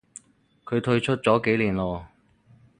[0.65, 2.07] 佢退出咗幾年咯